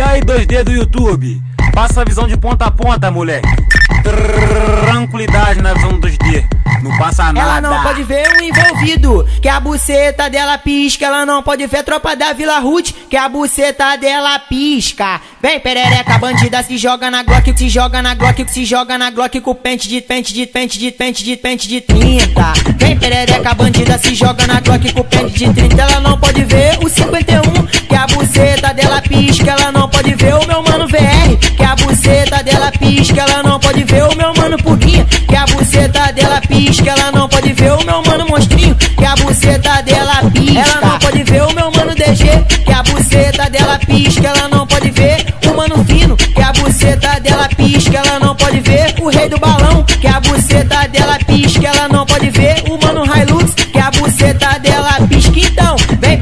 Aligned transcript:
E 0.00 0.02
aí, 0.02 0.22
2D 0.22 0.64
do 0.64 0.72
YouTube? 0.72 1.42
Passa 1.74 2.00
a 2.00 2.04
visão 2.06 2.26
de 2.26 2.34
ponta 2.34 2.64
a 2.64 2.70
ponta, 2.70 3.10
moleque. 3.10 3.46
Tranquilidade 4.82 5.60
na 5.60 5.74
visão 5.74 6.00
2D. 6.00 6.42
Não 6.82 6.96
passa 6.96 7.24
nada. 7.32 7.40
Ela 7.40 7.60
não 7.60 7.82
pode 7.82 8.02
ver 8.04 8.26
o 8.32 8.42
envolvido, 8.42 9.28
que 9.42 9.48
a 9.48 9.60
buceta 9.60 10.30
dela 10.30 10.56
pisca. 10.56 11.04
Ela 11.04 11.26
não 11.26 11.42
pode 11.42 11.66
ver 11.66 11.78
a 11.78 11.82
tropa 11.82 12.16
da 12.16 12.32
Vila 12.32 12.58
Ruth, 12.60 12.92
que 13.10 13.16
a 13.16 13.28
buceta 13.28 13.96
dela 13.96 14.38
pisca. 14.38 15.20
Vem 15.42 15.60
perereca, 15.60 16.18
bandida 16.18 16.62
se 16.62 16.78
joga 16.78 17.10
na 17.10 17.22
Glock, 17.22 17.52
se 17.56 17.68
joga 17.68 18.00
na 18.00 18.14
Glock, 18.14 18.50
se 18.50 18.64
joga 18.64 18.96
na 18.96 19.10
Glock 19.10 19.38
com 19.40 19.54
pente 19.54 19.86
de 19.88 20.00
pente 20.00 20.32
de 20.32 20.46
pente 20.46 20.78
de 20.78 20.90
pente 20.90 21.22
de 21.22 21.36
pente 21.36 21.68
de 21.68 21.80
30. 21.82 22.52
Vem 22.78 22.98
perereca, 22.98 23.54
bandida 23.54 23.98
se 23.98 24.14
joga 24.14 24.46
na 24.46 24.60
Glock 24.60 24.92
com 24.94 25.02
pente 25.02 25.44
de 25.44 25.52
30. 25.52 25.82
Ela 25.82 26.00
não 26.00 26.18
pode 26.18 26.42
ver 26.44 26.49
pisca. 32.80 33.20
Ela 33.20 33.42
não 33.42 33.60
pode 33.60 33.84
ver 33.84 34.02
o 34.04 34.16
meu 34.16 34.32
mano 34.34 34.56
Puguinha, 34.58 35.04
que 35.04 35.36
a 35.36 35.44
buceta 35.46 36.12
dela 36.12 36.40
pisca. 36.40 36.90
Ela 36.90 37.12
não 37.12 37.28
pode 37.28 37.52
ver 37.52 37.72
o 37.72 37.84
meu 37.84 38.02
mano 38.02 38.26
Monstrinho, 38.26 38.74
que 38.74 39.04
a 39.04 39.14
buceta 39.14 39.82
dela 39.82 40.30
pisca. 40.32 40.58
Ela 40.58 40.80
não 40.80 40.98
pode 40.98 41.22
ver 41.22 41.42
o 41.42 41.54
meu 41.54 41.70
mano 41.70 41.94
DG, 41.94 42.24
que 42.64 42.72
a 42.72 42.82
buceta 42.82 43.50
dela 43.50 43.78
pisca. 43.78 44.26
Ela 44.26 44.48
não 44.48 44.66
pode 44.66 44.90
ver 44.90 45.26
o 45.46 45.56
mano 45.56 45.84
Fino, 45.84 46.16
que 46.16 46.42
a 46.42 46.52
buceta 46.52 47.20
dela 47.20 47.48
pisca. 47.48 47.98
Ela 47.98 48.18
não 48.18 48.34
pode 48.34 48.60
ver 48.60 48.94
o 49.00 49.08
rei 49.08 49.28
do 49.28 49.38
balão, 49.38 49.84
que 49.84 50.06
a 50.06 50.18
buceta 50.20 50.88
dela 50.88 51.18
pisca. 51.26 51.68
Ela 51.68 51.88
não 51.88 52.06
pode 52.06 52.30
ver 52.30 52.64
o 52.68 52.78
mano 52.84 53.04
Hilux, 53.04 53.54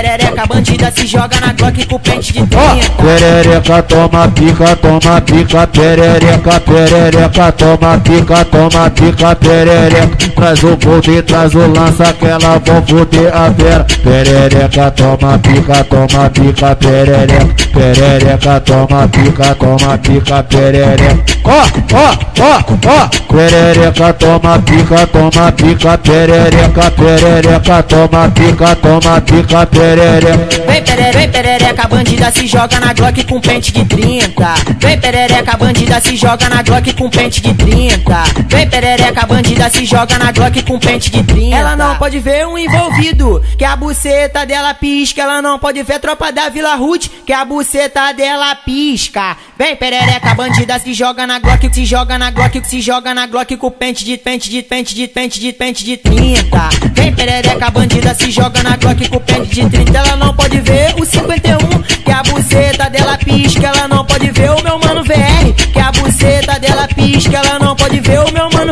perereca, 0.00 0.46
bandida 0.46 0.90
se 0.90 1.06
joga 1.06 1.38
na 1.40 1.52
Glock 1.52 1.84
com 1.86 1.98
pente 1.98 2.32
de 2.32 2.46
30. 2.46 2.56
Perereca 3.02 3.82
toma 3.82 4.28
pica, 4.28 4.76
toma 4.76 5.20
pica, 5.20 5.66
perereca, 5.66 6.60
perereca, 6.60 7.52
toma 7.52 7.98
pica, 7.98 8.44
toma 8.46 8.90
pica, 8.90 9.36
perereca. 9.36 10.30
Traz 10.34 10.62
o 10.62 10.78
e 11.10 11.22
traz 11.22 11.54
o 11.54 11.66
lança 11.66 12.12
que 12.14 12.24
ela 12.24 12.58
vão 12.64 12.82
foder 12.86 13.36
a 13.36 13.50
vera. 13.50 13.86
Perereca 14.02 14.90
toma 14.92 15.38
pica, 15.38 15.84
toma 15.84 16.30
pica, 16.30 16.76
perereca, 16.76 17.54
perereca, 17.72 18.60
toma 18.60 19.08
pica, 19.08 19.54
toma 19.54 19.98
pica, 19.98 20.42
perereca. 20.44 21.40
Ó, 21.44 21.62
ó, 21.92 22.18
ó, 22.40 22.64
ó, 22.86 23.08
perereca 23.34 24.12
toma 24.14 24.58
pica, 24.60 25.06
toma 25.06 25.52
pica, 25.52 25.98
perereca, 25.98 26.90
perereca, 26.90 27.82
toma 27.82 28.30
pica, 28.30 28.76
toma 28.76 29.20
pica, 29.20 29.66
perereca. 29.66 29.89
Vem 29.90 30.84
perereca, 30.84 31.18
vem 31.18 31.28
perereca, 31.30 31.88
bandida 31.88 32.30
se 32.30 32.46
joga 32.46 32.78
na 32.78 32.92
Glock 32.92 33.24
com 33.24 33.40
pente 33.40 33.72
de 33.72 33.84
30. 33.84 34.54
Vem 34.78 35.00
perereca, 35.00 35.56
bandida 35.56 36.00
se 36.00 36.14
joga 36.14 36.48
na 36.48 36.62
Glock 36.62 36.92
com 36.92 37.10
pente 37.10 37.40
de 37.40 37.52
30. 37.54 38.24
Vem 38.46 38.68
perereca, 38.70 39.26
bandida 39.26 39.68
se 39.68 39.84
joga 39.84 40.18
na 40.18 40.30
Glock 40.30 40.62
com 40.62 40.78
pente 40.78 41.10
de 41.10 41.22
30. 41.22 41.56
Ela 41.56 41.76
não 41.76 41.96
pode 41.96 42.18
ver 42.20 42.46
um 42.46 42.56
envolvido, 42.56 43.42
que 43.58 43.64
a 43.64 43.74
buceta 43.74 44.46
dela 44.46 44.72
pisca. 44.72 45.22
Ela 45.22 45.42
não 45.42 45.58
pode 45.58 45.82
ver 45.82 45.98
tropa 45.98 46.30
da 46.30 46.48
Vila 46.48 46.76
Ruth, 46.76 47.08
que 47.26 47.32
a 47.32 47.44
buceta 47.44 48.12
dela 48.12 48.54
pisca. 48.54 49.36
Vem 49.58 49.76
perereca, 49.76 50.34
bandida 50.34 50.78
se 50.78 50.94
joga 50.94 51.26
na 51.26 51.38
Glock, 51.38 51.74
se 51.74 51.84
joga 51.84 52.16
na 52.16 52.30
Glock, 52.30 52.62
se 52.64 52.80
joga 52.80 53.12
na 53.12 53.26
Glock 53.26 53.56
com 53.56 53.70
pente 53.70 54.04
de 54.04 54.16
pente 54.16 54.48
de 54.48 54.62
pente 54.62 54.94
de 54.94 55.08
pente 55.08 55.40
de 55.40 55.52
pente 55.52 55.84
de 55.84 55.96
30. 55.96 56.68
Vem 56.94 57.12
perereca, 57.12 57.70
bandida 57.70 58.14
se 58.14 58.30
joga 58.30 58.62
na 58.62 58.76
Glock 58.76 59.08
com 59.08 59.18
pente 59.18 59.54
de 59.54 59.68
30. 59.68 59.98
Ela 59.98 60.16
não 60.16 60.34
pode 60.34 60.60
ver 60.60 60.94
o 60.98 61.04
51, 61.04 61.82
que 62.04 62.10
a 62.10 62.22
buceta 62.22 62.49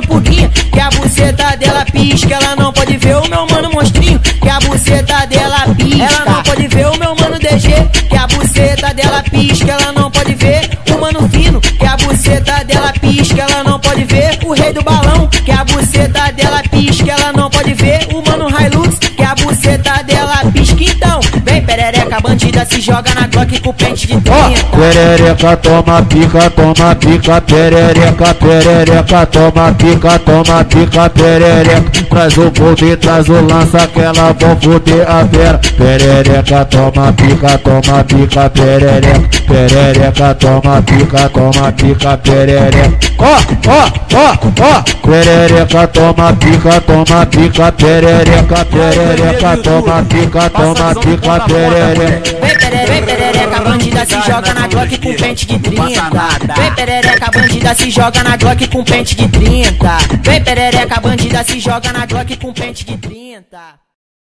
mano 0.03 0.49
que 0.73 0.81
a 0.81 0.91
buceta 0.91 1.57
dela 1.57 1.85
pisca. 1.85 2.35
Ela 2.35 2.57
não 2.57 2.73
pode 2.73 2.97
ver 2.97 3.17
o 3.17 3.29
meu 3.29 3.47
mano 3.47 3.71
Monstrinho, 3.73 4.19
que 4.21 4.49
a 4.49 4.61
buceta 4.61 5.27
dela 5.27 5.75
pisca. 5.75 6.05
Ela 6.05 6.25
não 6.25 6.43
pode 6.43 6.69
ver 6.69 6.87
o 6.87 6.99
meu 6.99 7.17
mano 7.17 7.39
DG, 7.39 7.69
que 8.09 8.17
a 8.17 8.27
buceta 8.27 8.95
dela 8.95 9.23
pisca. 9.23 9.73
Ela 9.73 9.93
não 9.93 10.11
pode 10.11 10.35
ver 10.35 10.71
o 10.95 11.01
mano 11.01 11.29
Fino, 11.29 11.61
que 11.61 11.87
a 11.87 11.97
buceta 11.97 12.65
dela 12.65 12.93
pisca. 12.93 13.43
Ela 13.43 13.65
não 13.65 13.81
pode 13.81 14.05
ver 14.05 14.39
o 14.45 14.53
rei 14.53 14.73
do 14.73 14.83
balão, 14.83 15.27
que 15.29 15.51
a 15.51 15.65
buceta 15.65 16.33
dela 16.33 16.58
perereca, 21.79 22.21
bandida 22.21 22.67
se 22.67 22.81
joga 22.81 23.15
na 23.15 23.29
Glock 23.29 23.61
com 23.61 23.73
pente 23.73 24.07
de 24.09 24.21
30. 24.21 24.33
Perereca 24.77 25.57
toma 25.57 26.03
pica, 26.03 26.51
toma 26.51 26.95
pica, 26.97 27.41
perereca, 27.41 28.35
perereca, 28.35 29.27
toma 29.27 29.73
pica, 29.73 30.19
toma 30.19 30.65
pica, 30.65 31.09
perereca. 31.09 32.08
Traz 32.09 32.37
o 32.37 32.51
e 32.85 32.97
traz 32.97 33.29
o 33.29 33.33
lança 33.33 33.87
que 33.87 34.01
ela 34.01 34.33
vão 34.33 34.57
foder 34.61 35.09
a 35.09 35.23
vera. 35.23 35.61
Perereca 35.77 36.65
toma 36.65 37.13
pica, 37.13 37.59
toma 37.59 38.05
pica, 38.05 38.51
perereca, 38.51 39.29
perereca, 39.47 40.35
toma 40.35 40.83
pica, 40.83 41.29
toma 41.29 41.73
pica, 41.73 42.17
perereca. 42.19 42.99
Ó, 43.19 43.37
ó, 43.69 43.91
ó, 44.15 44.37
ó, 44.61 44.83
perereca 45.07 45.87
toma 45.89 46.33
pica, 46.33 46.81
toma 46.81 47.27
pica, 47.27 47.73
perereca, 47.73 48.65
perereca, 48.65 49.57
toma 49.63 50.03
pica, 50.03 50.51
toma 50.51 50.95
pica, 50.95 51.41
perereca. 51.47 52.39
Vem 52.89 53.03
perereca, 53.03 53.61
bandida 53.61 54.07
se 54.07 54.15
joga 54.27 54.55
na 54.55 54.67
Glock 54.67 54.99
com 54.99 55.15
pente 55.15 55.47
de 55.47 55.59
30. 55.59 55.85
Vem 56.57 56.75
perereca, 56.75 57.08
bandida 57.41 57.75
se 57.75 57.91
joga 57.91 58.23
na 58.25 58.37
Glock 58.37 58.67
com 58.69 58.85
pente 58.85 59.15
de 59.15 59.29
30. 59.29 59.99
Vem 60.23 60.43
perereca, 60.43 61.01
bandida 61.01 61.45
se 61.45 61.61
joga 61.61 61.93
na 61.93 62.05
Glock 62.05 62.37
com 62.37 62.53
pente 62.53 62.85
de 62.85 62.97
30. 62.97 63.88